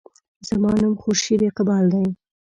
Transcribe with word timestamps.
زما 0.47 0.71
نوم 0.81 0.95
خورشید 1.01 1.41
اقبال 1.49 1.85
دے. 1.93 2.03